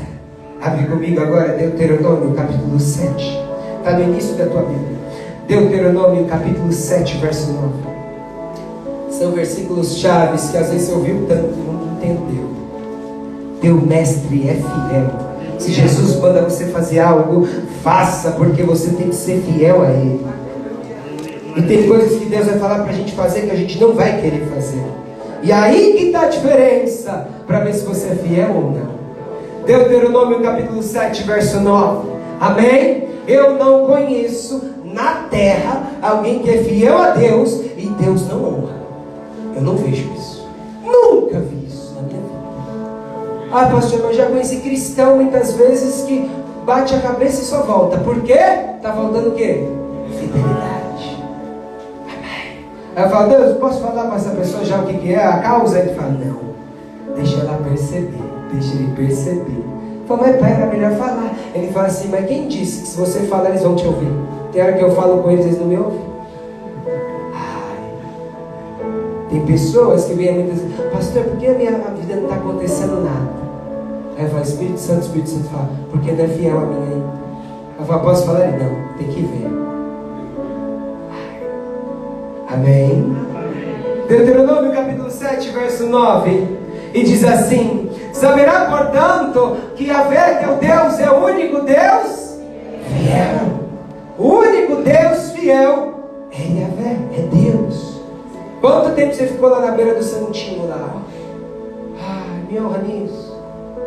[0.61, 3.44] Abre comigo agora Deuteronômio capítulo 7.
[3.85, 4.97] Está no início da tua Bíblia.
[5.47, 7.67] Deuteronômio capítulo 7, verso 9.
[9.11, 12.49] São versículos chaves que às vezes você ouviu tanto e não entendeu.
[13.61, 15.59] Teu mestre é fiel.
[15.59, 17.47] Se Jesus manda você fazer algo,
[17.83, 20.25] faça, porque você tem que ser fiel a Ele.
[21.55, 23.93] E tem coisas que Deus vai falar para a gente fazer que a gente não
[23.93, 24.83] vai querer fazer.
[25.43, 28.95] E aí que está a diferença para ver se você é fiel ou não.
[29.63, 32.15] Deuteronômio capítulo 7, verso 9.
[32.39, 33.04] Amém?
[33.27, 38.75] Eu não conheço na terra alguém que é fiel a Deus e Deus não honra.
[39.55, 40.47] Eu não vejo isso.
[40.83, 42.35] Nunca vi isso na minha vida.
[43.51, 46.29] Ah, pastor, eu já conheci cristão muitas vezes que
[46.65, 47.97] bate a cabeça e só volta.
[47.99, 48.39] Por quê?
[48.77, 49.67] Está voltando o quê?
[50.19, 51.23] Fidelidade.
[52.07, 52.65] Amém.
[52.95, 55.79] Eu falo, Deus, posso falar para essa pessoa já o que, que é a causa?
[55.79, 56.45] Ele fala, não.
[57.15, 58.21] Deixa ela perceber.
[58.51, 59.74] Deixa ele perceber.
[60.07, 61.33] Falo, mas pai, era melhor falar.
[61.53, 64.11] Ele fala assim, mas quem disse que se você falar eles vão te ouvir?
[64.51, 65.99] Tem hora que eu falo com eles, eles não me ouvem.
[69.29, 73.03] Tem pessoas que vêm muitas vezes, pastor, por que a minha vida não está acontecendo
[73.03, 73.29] nada?
[74.17, 77.05] Aí eu falo, Espírito Santo, Espírito Santo fala, porque não é fiel a mim ainda.
[77.79, 78.47] Eu falo, posso falar?
[78.47, 79.49] Ele, não, tem que ver.
[82.47, 83.15] Amém?
[84.07, 86.47] Deuteronômio capítulo 7, verso 9.
[86.93, 87.84] E diz assim:
[88.15, 92.39] Saberá, portanto, que fé teu Deus é o único Deus
[92.87, 93.59] fiel.
[94.17, 95.93] O único Deus fiel
[96.31, 98.01] é Yahvé, é Deus.
[98.61, 101.01] Quanto tempo você ficou lá na beira do santinho lá?
[101.99, 103.35] Ai, me honra nisso.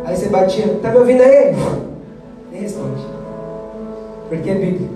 [0.05, 1.57] Aí você batia, tá me ouvindo aí?
[2.53, 3.07] Nem responde.
[4.29, 4.93] Porque é bíblico.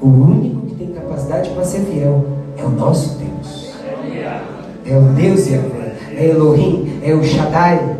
[0.00, 2.24] O único que tem capacidade para ser fiel
[2.56, 3.74] é o nosso Deus.
[4.86, 7.97] É o Deus Yahvé, é Elohim, é o Shaddai.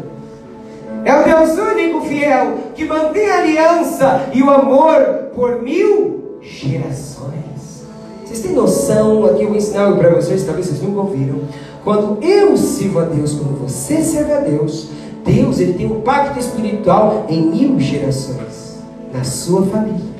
[1.08, 7.86] É o Deus único fiel que mantém a aliança e o amor por mil gerações.
[8.22, 9.24] Vocês têm noção?
[9.24, 11.36] Aqui eu vou ensinar para vocês, talvez vocês nunca ouviram.
[11.82, 14.90] Quando eu sirvo a Deus, quando você serve a Deus,
[15.24, 18.76] Deus ele tem um pacto espiritual em mil gerações
[19.10, 20.18] na sua família.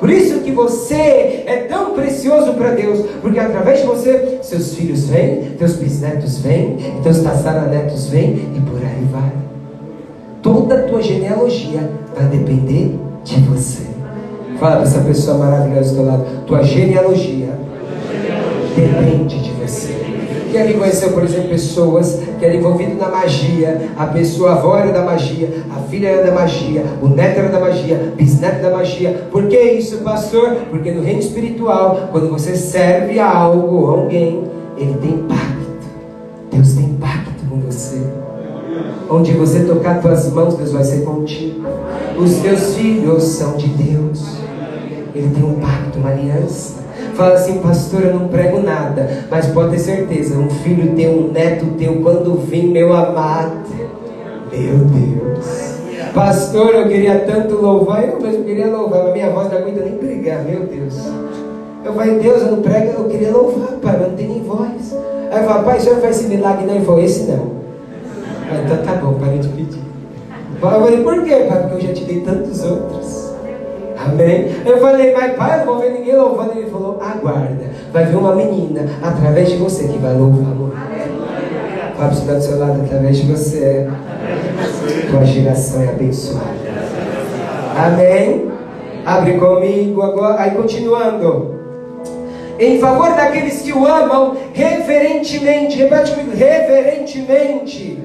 [0.00, 5.04] Por isso que você é tão precioso para Deus, porque através de você, seus filhos
[5.10, 9.51] vêm, teus bisnetos vêm, teus tassaranetos vêm e por aí vai.
[10.42, 13.84] Toda a tua genealogia vai depender de você.
[14.58, 17.50] Fala para essa pessoa maravilhosa do lado, tua genealogia
[18.74, 20.02] depende de você.
[20.50, 24.76] Quem ali conheceu, por exemplo, pessoas que eram envolvidas na magia, a pessoa, a avó
[24.76, 28.70] era da magia, a filha era da magia, o neto era da magia, bisneto da
[28.70, 29.28] magia.
[29.30, 30.56] Por que isso, pastor?
[30.70, 34.44] Porque no reino espiritual, quando você serve a algo ou alguém,
[34.76, 35.86] ele tem pacto.
[36.50, 38.21] Deus tem pacto com você.
[39.12, 41.68] Onde você tocar tuas mãos, Deus vai ser contigo.
[42.18, 44.38] Os teus filhos são de Deus.
[45.14, 46.80] Ele tem um pacto, uma aliança.
[47.12, 51.30] Fala assim, pastor, eu não prego nada, mas pode ter certeza, um filho teu, um
[51.30, 53.68] neto teu, quando vir, meu amado,
[54.50, 55.74] meu Deus.
[56.14, 59.98] Pastor, eu queria tanto louvar, eu mesmo queria louvar, mas minha voz não aguenta nem
[59.98, 60.98] pregar, meu Deus.
[61.84, 64.96] Eu falei, Deus, eu não prego, eu queria louvar, pai, mas não tem nem voz.
[65.30, 66.76] Aí eu falo, pai, o senhor faz esse milagre não?
[66.76, 67.61] Ele falou, esse não.
[68.64, 69.80] Então tá bom, parei de pedir.
[70.62, 71.46] Eu falei, por quê?
[71.48, 73.32] Porque eu já te dei tantos outros.
[73.98, 74.46] Amém?
[74.64, 76.52] Eu falei, mas pai, eu não vou ver ninguém louvando.
[76.56, 77.70] Ele falou, aguarda.
[77.92, 80.72] Vai ver uma menina através de você que vai louvar, amor.
[81.96, 83.88] Fala para está do seu lado, através de você.
[85.10, 86.46] Tua geração é abençoada.
[87.76, 88.50] Amém?
[89.04, 90.40] Abre comigo agora.
[90.40, 91.60] Aí continuando.
[92.58, 95.76] Em favor daqueles que o amam reverentemente.
[95.76, 98.01] Repete comigo, reverentemente.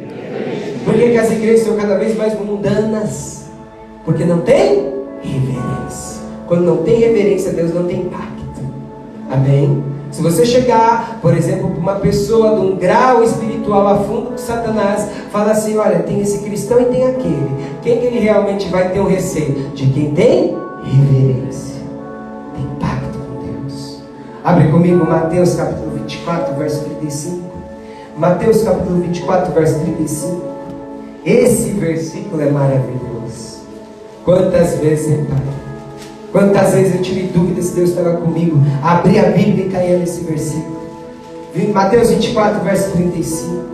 [0.88, 3.44] Por que, que as igrejas são cada vez mais mundanas?
[4.06, 6.22] Porque não tem reverência.
[6.48, 8.62] Quando não tem reverência a Deus, não tem pacto.
[9.30, 9.84] Amém?
[10.12, 14.38] Se você chegar, por exemplo, para uma pessoa de um grau espiritual a fundo com
[14.38, 17.52] Satanás, fala assim: olha, tem esse cristão e tem aquele.
[17.82, 19.72] Quem que ele realmente vai ter o receio?
[19.76, 21.82] De quem tem reverência.
[22.56, 24.02] Tem pacto com Deus.
[24.42, 27.42] Abre comigo Mateus capítulo 24, verso 35.
[28.18, 30.57] Mateus capítulo 24, verso 35.
[31.28, 33.58] Esse versículo é maravilhoso.
[34.24, 35.42] Quantas vezes, hein, Pai?
[36.32, 38.58] Quantas vezes eu tive dúvidas se Deus estava comigo?
[38.82, 40.78] Abri a Bíblia e caía nesse versículo.
[41.74, 43.66] Mateus 24, verso 35.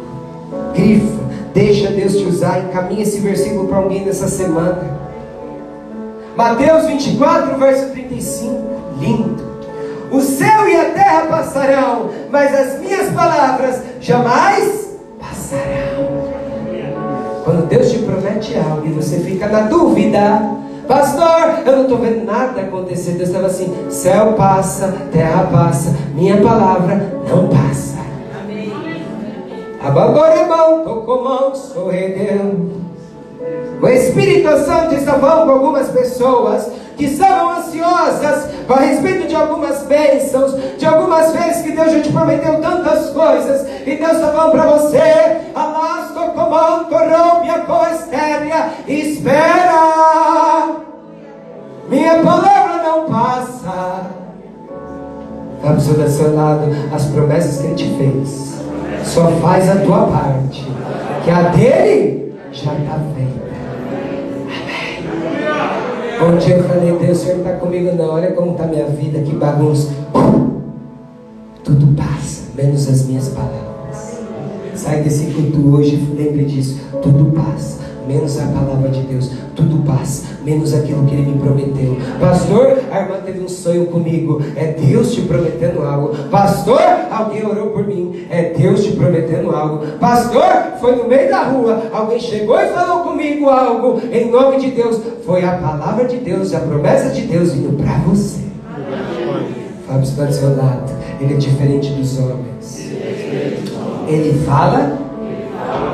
[0.74, 2.60] Grifa, deixa Deus te usar.
[2.60, 5.00] Encaminha esse versículo para alguém nessa semana.
[6.36, 8.62] Mateus 24, verso 35.
[9.00, 9.44] Lindo.
[10.10, 14.73] O céu e a terra passarão, mas as minhas palavras jamais
[18.58, 20.42] algo e você fica na dúvida,
[20.88, 23.12] pastor, eu não estou vendo nada acontecer.
[23.14, 27.98] Deus estava assim: céu passa, terra passa, minha palavra não passa.
[30.84, 32.72] Tocomão, sorredeu.
[33.82, 39.84] O Espírito Santo está falando com algumas pessoas que estavam ansiosas a respeito de algumas
[39.84, 44.52] bênçãos, de algumas vezes que Deus já te prometeu tantas coisas, e Deus está falando
[44.52, 50.76] para você, alasto comando, rompe a coestéria, espera,
[51.90, 54.12] minha palavra não passa.
[55.62, 58.62] Fala para o seu lado, as promessas que Ele te fez,
[59.06, 60.68] só faz a tua parte,
[61.24, 63.53] que a dele já está feita.
[66.26, 68.86] Um dia eu falei, Deus, o Senhor não está comigo não, olha como está minha
[68.86, 69.90] vida, que bagunça.
[71.64, 74.22] Tudo passa, menos as minhas palavras.
[74.76, 79.32] Sai desse culto hoje, lembre disso, tudo passa menos a palavra de Deus.
[79.56, 81.98] Tudo passa, menos aquilo que Ele me prometeu.
[82.20, 84.42] Pastor, a irmã teve um sonho comigo.
[84.56, 86.16] É Deus te prometendo algo.
[86.30, 88.26] Pastor, alguém orou por mim.
[88.30, 89.86] É Deus te prometendo algo.
[90.00, 90.44] Pastor,
[90.80, 91.84] foi no meio da rua.
[91.92, 94.02] Alguém chegou e falou comigo algo.
[94.12, 95.00] Em nome de Deus.
[95.26, 98.42] Foi a palavra de Deus, a promessa de Deus vindo para você.
[99.88, 100.92] Fábio está do seu lado.
[101.20, 102.92] Ele é diferente dos homens.
[104.08, 104.98] Ele fala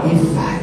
[0.06, 0.59] e faz.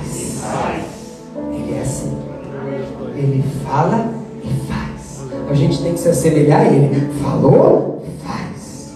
[3.16, 4.11] Ele fala
[4.44, 5.24] e faz.
[5.48, 7.12] A gente tem que se assemelhar a Ele.
[7.22, 8.94] Falou, faz.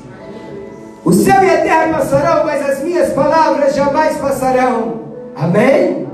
[1.05, 5.01] O céu e a terra passarão, mas as minhas palavras jamais passarão.
[5.35, 6.07] Amém?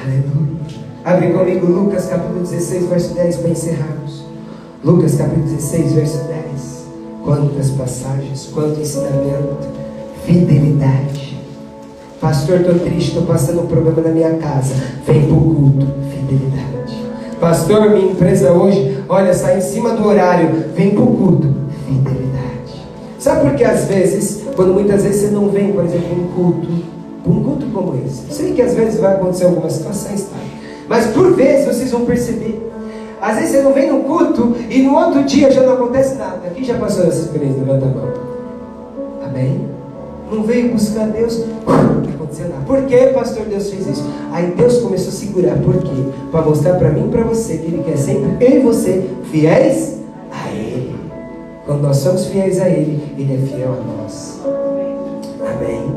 [0.00, 0.48] Aleluia.
[1.04, 4.24] Abre comigo Lucas capítulo 16, verso 10 para encerrarmos.
[4.84, 6.86] Lucas capítulo 16, verso 10.
[7.24, 9.68] Quantas passagens, quanto ensinamento,
[10.26, 11.38] fidelidade.
[12.20, 14.74] Pastor, estou triste, estou passando um problema na minha casa.
[15.06, 16.57] Vem para o culto, fidelidade.
[17.40, 21.48] Pastor, minha empresa hoje, olha, sai em cima do horário, vem para o culto.
[21.86, 22.86] Fidelidade.
[23.18, 26.68] Sabe por que às vezes, quando muitas vezes você não vem, por exemplo, um culto,
[27.24, 30.36] um culto como esse, sei que às vezes vai acontecer algumas situações, tá?
[30.88, 32.68] Mas por vezes vocês vão perceber.
[33.20, 36.50] Às vezes você não vem no culto e no outro dia já não acontece nada.
[36.54, 37.60] Quem já passou essa experiência?
[37.60, 38.08] Levanta a mão.
[39.24, 39.68] Amém?
[40.30, 41.44] Não veio buscar Deus,
[42.18, 42.64] aconteceu nada.
[42.66, 44.04] Por que, pastor, Deus fez isso?
[44.32, 45.56] Aí Deus começou a segurar.
[45.58, 46.02] Por quê?
[46.30, 49.98] Para mostrar para mim e para você que Ele quer sempre eu e você fiéis
[50.30, 50.96] a Ele.
[51.64, 54.40] Quando nós somos fiéis a Ele, Ele é fiel a nós.
[55.40, 55.94] Amém.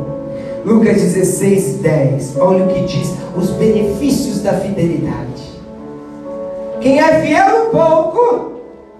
[0.65, 2.37] Lucas 16, 10.
[2.37, 5.51] Olha o que diz: os benefícios da fidelidade.
[6.79, 8.51] Quem é fiel no pouco,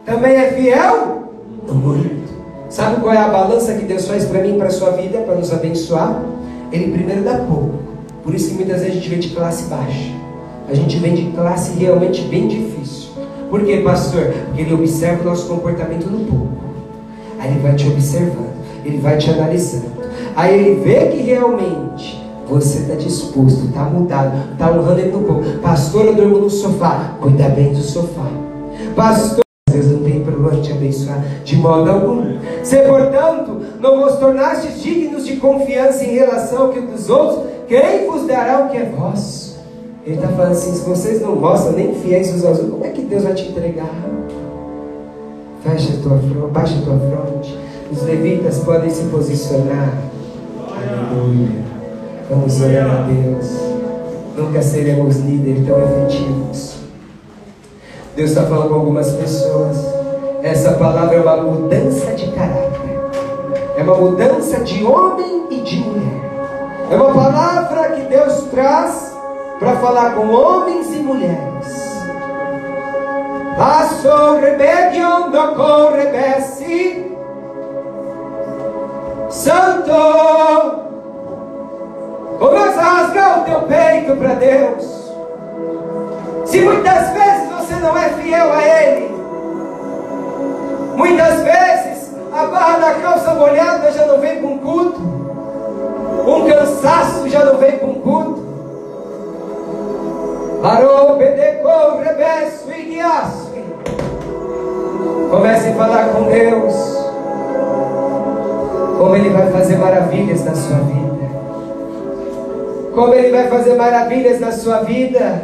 [0.06, 1.30] também é fiel
[1.68, 2.32] muito.
[2.70, 5.20] Sabe qual é a balança que Deus faz para mim e para a sua vida,
[5.20, 6.22] para nos abençoar?
[6.72, 7.80] Ele primeiro dá pouco.
[8.24, 10.12] Por isso que muitas vezes a gente vem de classe baixa.
[10.70, 13.12] A gente vem de classe realmente bem difícil.
[13.50, 14.34] Por quê, pastor?
[14.46, 16.64] Porque ele observa o nosso comportamento no pouco.
[17.40, 18.54] Aí ele vai te observando,
[18.86, 19.92] ele vai te analisando.
[20.36, 25.44] Aí ele vê que realmente você está disposto, está mudado, está honrando ele no pouco.
[25.60, 27.18] Pastor, eu durmo no sofá.
[27.20, 28.28] Cuida bem do sofá.
[28.96, 29.44] Pastor,
[30.42, 32.40] Problema te abençoar de modo algum.
[32.64, 38.08] Se, portanto, não vos tornastes dignos de confiança em relação ao que dos outros, quem
[38.08, 39.60] vos dará o que é vosso?
[40.04, 42.90] Ele está falando assim: se vocês não mostram nem fiéis uns aos outros, como é
[42.90, 43.92] que Deus vai te entregar?
[45.64, 47.58] Fecha a tua fronte, baixa a tua fronte.
[47.92, 49.94] Os levitas podem se posicionar.
[50.58, 51.62] Aleluia.
[52.30, 53.52] Vamos orar a Deus.
[54.36, 56.78] Nunca seremos líderes tão efetivos.
[58.16, 60.01] Deus está falando com algumas pessoas.
[60.44, 63.00] Essa palavra é uma mudança de caráter.
[63.78, 66.22] É uma mudança de homem e de mulher.
[66.90, 69.16] É uma palavra que Deus traz
[69.60, 71.92] para falar com homens e mulheres.
[73.56, 77.16] Laço rebelião do correbesse.
[79.30, 79.92] Santo,
[82.40, 85.12] começa a rasgar o teu peito para Deus.
[86.46, 89.11] Se muitas vezes você não é fiel a Ele,
[91.02, 95.02] muitas vezes a barra da calça molhada já não vem com culto,
[96.28, 98.42] um cansaço já não vem com culto.
[100.62, 103.64] Parou, bedecou, rebeço e guiasque.
[105.32, 106.76] Comece a falar com Deus.
[109.00, 111.42] Como Ele vai fazer maravilhas na sua vida.
[112.94, 115.42] Como Ele vai fazer maravilhas na sua vida.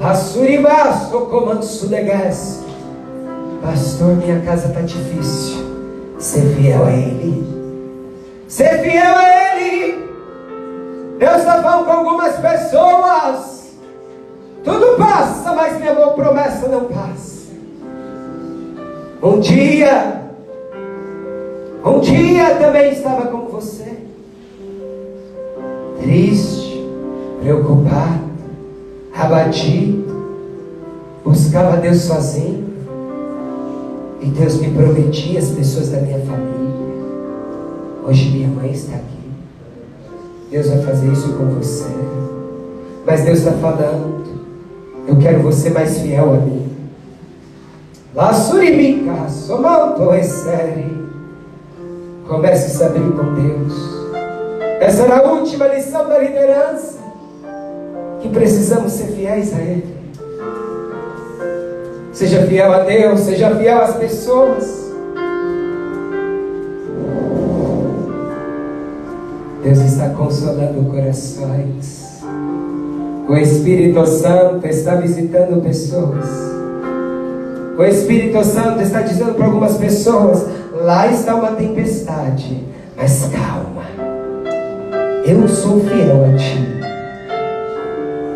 [0.00, 2.65] Assuribaço, comando sudegas.
[3.66, 5.56] Pastor, minha casa está difícil.
[6.20, 7.44] Ser fiel a Ele.
[8.46, 10.08] Ser fiel a Ele.
[11.18, 13.76] Deus está falando com algumas pessoas.
[14.62, 17.54] Tudo passa, mas minha boa promessa não passa.
[19.20, 20.30] Um dia,
[21.84, 23.98] um dia também estava com você,
[26.00, 26.86] triste,
[27.42, 28.30] preocupado,
[29.12, 30.04] abatido,
[31.24, 32.65] buscava Deus sozinho.
[34.20, 36.56] E Deus me prometia as pessoas da minha família.
[38.06, 39.16] Hoje minha mãe está aqui.
[40.50, 41.90] Deus vai fazer isso com você.
[43.04, 44.24] Mas Deus está falando.
[45.06, 46.66] Eu quero você mais fiel a mim.
[48.14, 50.96] La surimica, somalto série.
[52.26, 53.74] Comece a se abrir com Deus.
[54.80, 56.98] Essa era a última lição da liderança.
[58.20, 59.95] Que precisamos ser fiéis a Ele.
[62.16, 64.90] Seja fiel a Deus, seja fiel às pessoas.
[69.62, 72.22] Deus está consolando corações.
[73.28, 76.24] O Espírito Santo está visitando pessoas.
[77.76, 82.64] O Espírito Santo está dizendo para algumas pessoas: lá está uma tempestade,
[82.96, 83.84] mas calma,
[85.26, 86.66] eu sou fiel a ti.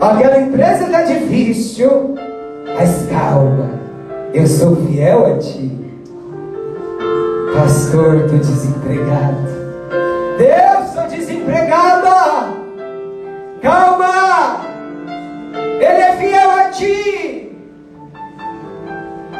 [0.02, 2.14] Aquela empresa está difícil,
[2.66, 3.70] mas calma,
[4.32, 5.78] eu sou fiel a ti.
[7.54, 9.36] Pastor, estou desempregado.
[10.38, 12.50] Deus, estou desempregada.
[13.60, 14.60] Calma,
[15.54, 17.52] Ele é fiel a ti.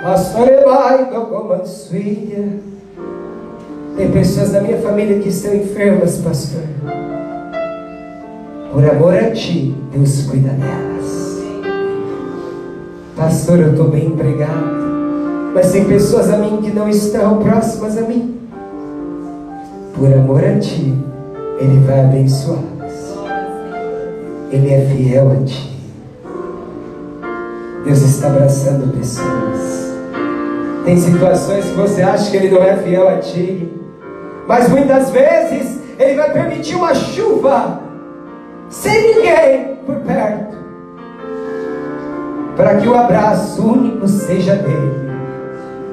[0.02, 2.60] Pastor Elai, Gogomansuia.
[3.96, 6.62] Tem pessoas da minha família que estão enfermas, pastor.
[8.72, 10.89] Por amor a ti, Deus cuida delas.
[13.20, 14.80] Pastor, eu estou bem empregado.
[15.52, 18.40] Mas tem pessoas a mim que não estão próximas a mim.
[19.94, 20.94] Por amor a ti,
[21.58, 23.14] Ele vai abençoá-las.
[24.50, 25.78] Ele é fiel a ti.
[27.84, 29.92] Deus está abraçando pessoas.
[30.86, 33.70] Tem situações que você acha que Ele não é fiel a ti.
[34.48, 37.82] Mas muitas vezes Ele vai permitir uma chuva
[38.70, 40.59] sem ninguém por perto
[42.56, 45.10] para que o abraço único seja dele,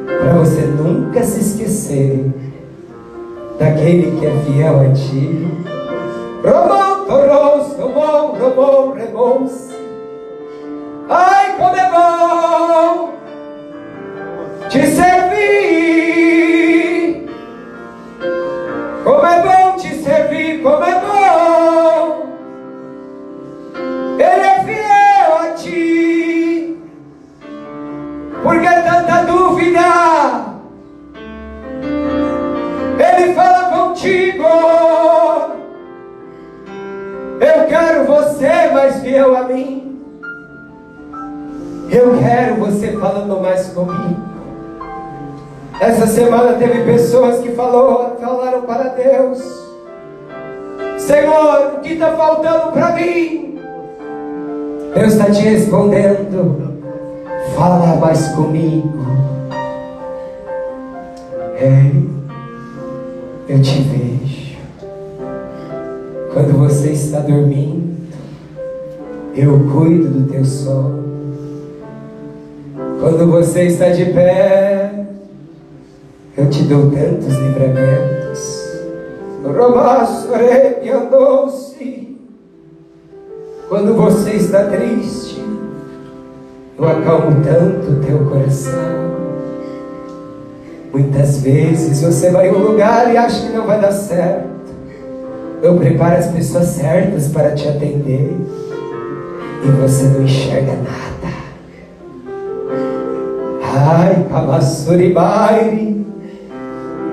[0.05, 2.31] para você nunca se esquecer
[3.59, 5.47] daquele que é fiel a ti.
[6.43, 9.69] Romão, toros, romão, romão, rebons.
[11.09, 13.09] Ai, como é bom
[14.69, 15.56] te servir.
[43.65, 44.37] Comigo.
[45.79, 49.39] Essa semana teve pessoas que falou, falaram para Deus:
[50.97, 53.59] Senhor, o que está faltando para mim?
[54.95, 56.81] Deus está te respondendo:
[57.55, 59.05] Fala mais comigo.
[61.59, 62.09] Ei,
[63.49, 64.57] eu te vejo.
[66.33, 67.97] Quando você está dormindo,
[69.35, 71.06] eu cuido do teu sono.
[73.27, 74.89] Quando você está de pé,
[76.37, 78.63] eu te dou tantos livramentos.
[79.43, 82.17] Robassore andou-se.
[83.67, 85.43] Quando você está triste,
[86.79, 89.11] eu acalmo tanto teu coração.
[90.93, 94.47] Muitas vezes você vai em um lugar e acha que não vai dar certo.
[95.61, 98.37] Eu preparo as pessoas certas para te atender
[99.65, 101.36] e você não enxerga nada.
[103.79, 106.03] Ai, Kamassuribairi.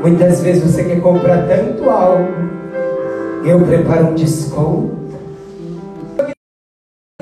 [0.00, 2.32] Muitas vezes você quer comprar tanto algo.
[3.44, 4.96] Eu preparo um desconto.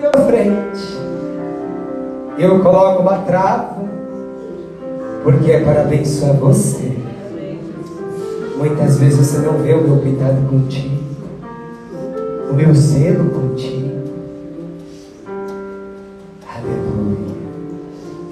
[0.00, 0.96] Na frente.
[2.38, 3.82] Eu coloco uma trava.
[5.24, 6.96] Porque é para abençoar você.
[8.56, 11.02] Muitas vezes você não vê o meu cuidado contigo.
[12.48, 13.91] O meu zelo contigo.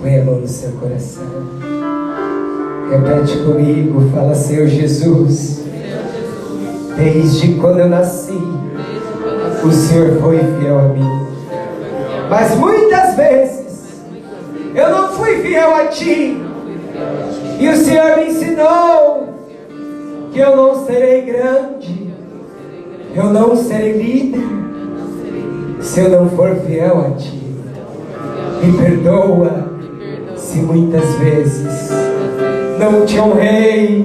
[0.00, 1.24] Põe a mão no seu coração.
[2.90, 5.62] Repete comigo, fala Senhor Jesus.
[6.96, 8.38] Desde quando eu nasci,
[9.62, 11.26] o Senhor foi fiel a mim.
[12.30, 14.00] Mas muitas vezes
[14.74, 16.42] eu não fui fiel a Ti.
[17.58, 19.28] E o Senhor me ensinou
[20.32, 22.10] que eu não serei grande,
[23.14, 24.48] eu não serei líder,
[25.80, 27.38] se eu não for fiel a Ti.
[28.62, 29.69] Me perdoa
[30.50, 31.90] se muitas vezes
[32.76, 34.04] não te honrei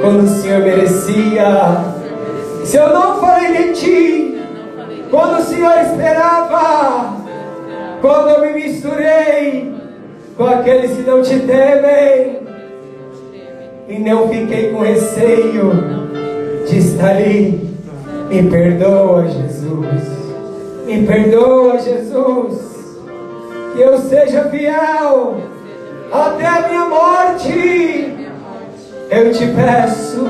[0.00, 1.84] quando o Senhor merecia.
[2.64, 4.40] Se eu não falei de ti
[5.10, 7.14] quando o Senhor esperava,
[8.00, 9.74] quando eu me misturei
[10.34, 12.40] com aqueles que não te temem.
[13.86, 15.72] E não fiquei com receio
[16.66, 17.68] de estar ali.
[18.30, 19.86] Me perdoa, Jesus.
[20.86, 22.69] Me perdoa, Jesus.
[23.72, 25.40] Que eu seja fiel
[26.12, 28.28] até a minha morte.
[29.10, 30.22] Eu te peço,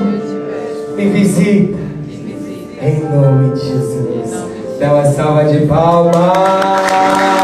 [0.95, 1.77] me visita.
[2.81, 4.79] Em nome de Jesus.
[4.79, 7.40] Dá uma salva de palmas.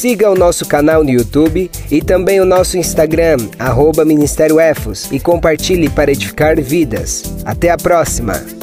[0.00, 5.20] Siga o nosso canal no YouTube e também o nosso Instagram, arroba Ministério Efos, e
[5.20, 7.22] compartilhe para edificar vidas.
[7.44, 8.59] Até a próxima!